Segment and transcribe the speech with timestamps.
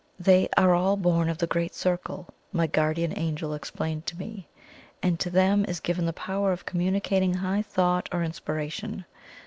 [0.19, 4.47] "They are all born of the Great Circle," my guardian Angel explained to me:
[5.03, 9.05] "and to them is given the power of communicating high thought or inspiration.